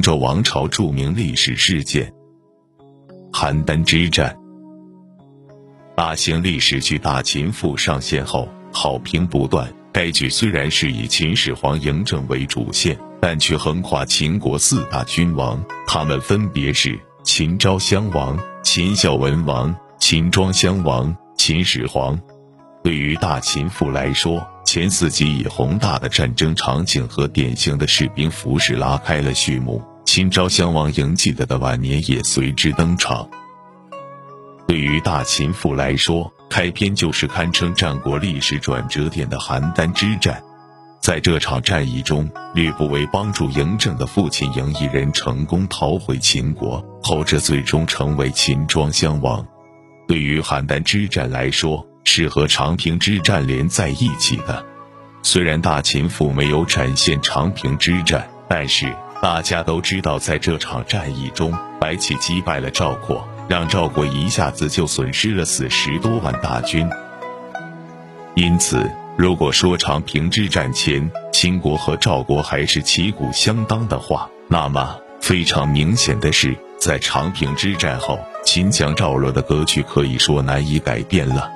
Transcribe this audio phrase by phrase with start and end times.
[0.00, 2.12] 周王朝著名历史事件——
[3.32, 4.36] 邯郸之战。
[5.96, 9.72] 大型历史剧《大秦赋》上线后，好评不断。
[9.92, 22.18] 该剧虽然是以秦始皇嬴政为主线，但却横跨秦国四大君王，他们分别是秦昭襄王、秦孝文王、秦庄襄王、秦始皇。
[22.82, 33.30] 对于《大秦赋》来说，前四集以宏大的战争场景和典型的士兵服饰拉开了序幕，秦昭襄王嬴稷的晚年也随之登场。
[34.66, 40.42] 对于大秦赋来说，开篇就是堪称战国历史转折点的邯郸之战。
[41.00, 49.46] 在这场战役中，吕不韦帮助嬴政的父亲嬴异人成功逃回秦国，后者最终成为秦庄襄王。
[50.08, 54.66] 对于邯郸之战来说，是和长平之战连在一起的。
[55.22, 58.92] 虽然大秦赋没有展现长平之战，但是
[59.22, 63.28] 大家都知道，在这场战役中，白起击败了赵括。
[63.48, 66.88] 让赵国一下子就损失了四十多万大军。
[68.34, 81.50] 因此，如果说长平之战前秦国和赵国还是旗鼓相当的话，那么非常明显的是，在长平之战后，秦强赵弱的格局可以说难以改变了。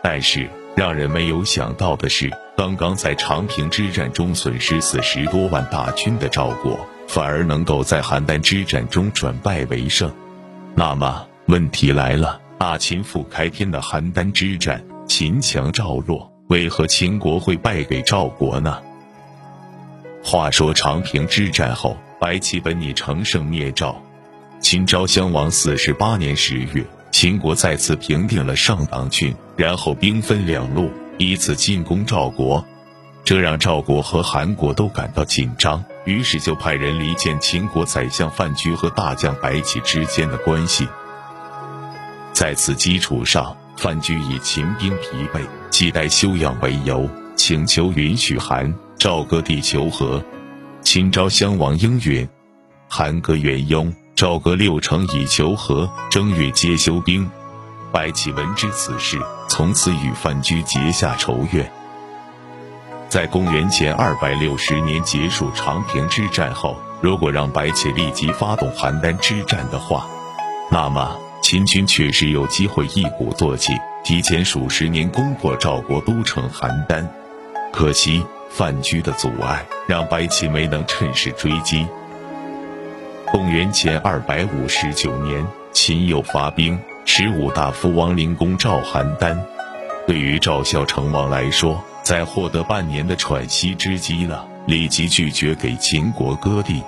[0.00, 10.10] 但是，让人没有想到的是，刚刚在长平之战中损失四十多万大军的赵国，反而能够在邯郸之战中转败为胜。
[10.74, 18.78] 那么，问题来了，大秦复开篇的邯郸之战，秦强赵弱，为何秦国会败给赵国呢？
[20.24, 24.00] 话说长平之战后，白起本拟乘胜灭赵，
[24.62, 32.64] 秦昭襄王四十八年十月，秦国再次平定了上党郡，然后兵分两路，依次进攻赵国，
[33.24, 40.88] 这让赵国和韩国都感到紧张，于是就派人离间秦国宰相范雎和大将白起之间的关系。
[42.32, 45.40] 在此基础上，范雎以秦兵疲惫、
[45.70, 50.22] 亟待休养为由，请求允许韩、赵各地求和。
[50.82, 52.28] 秦昭襄王应允，
[52.88, 57.30] 韩各愿拥，赵各六城以求和，正月皆休兵。
[57.92, 61.70] 白起闻知此事，从此与范雎结下仇怨。
[63.12, 70.06] 在公元前二百六十年结束长平之战后，如果让白起立即发动邯郸之战的话，
[70.70, 71.18] 那么。
[71.42, 77.06] 秦军确实有机会一鼓作气，提前数十年攻破赵国都城邯郸。
[77.70, 81.86] 可惜范雎的阻碍，让白起没能趁势追击。
[83.26, 89.36] 公元前二百五十九年，秦又发兵，十五大夫王陵攻赵邯郸。
[90.06, 96.82] 对于赵孝成王来说，在获得半年的喘息之机了，立即拒绝给秦国割地。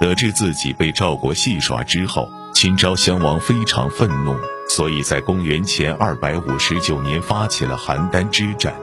[0.00, 4.36] 得知自己被赵国戏耍之后，秦昭襄王非常愤怒，
[4.68, 8.74] 所以在公元前二百五十九年发起了邯郸之战。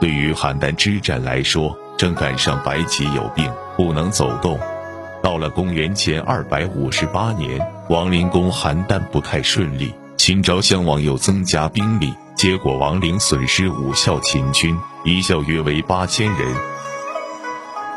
[0.00, 4.58] 对于邯郸之战来说，正赶上白起有病不能走动。
[5.22, 16.56] 到了公元前二百五十八年，王陵攻邯郸不太顺利，秦昭襄王又增加兵力，结果王陵损失五校秦军，一校约为八千人。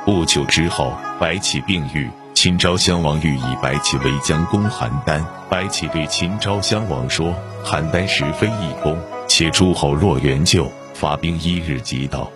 [0.06, 2.07] 不久之后，白起病愈。
[2.35, 7.34] 秦昭襄王欲以白起为将攻邯郸，白起对秦昭襄王说
[7.66, 8.95] ：“邯郸实非易攻，
[9.28, 12.29] 且诸侯若援救，发兵一日即到。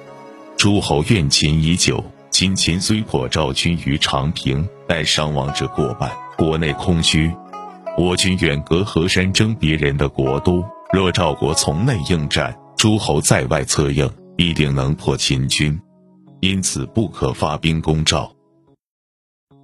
[0.58, 7.32] 诸侯怨秦已久，秦秦虽破赵军于长平，但伤亡者过半，国内空虚。
[7.96, 10.66] 我军远隔河山，争别人的国都。
[10.92, 15.80] 若赵国从内应战，诸侯在外策应，必定能破秦军。
[16.40, 18.32] 因此不可发兵攻赵。”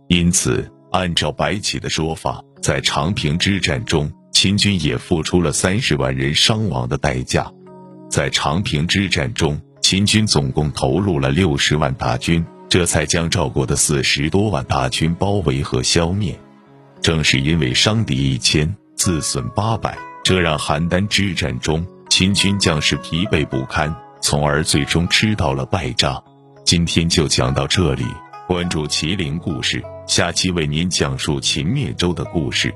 [0.07, 7.51] 因此，按照白起的说法，在长平之战中，秦军也付出了三十万人伤亡的代价。
[8.07, 16.37] 在长平之战中，秦军总共投入了六十万大军，这才将赵国的四十多万大军包围和消灭。
[17.01, 26.23] 正是因为伤敌一千，自损八百，这让邯郸之战中秦军将士疲惫不堪，从而最终吃到了败仗。
[26.65, 28.03] 今天就讲到这里，
[28.47, 29.83] 关注麒麟故事。
[30.07, 32.73] 下期为您讲述秦灭周的故事。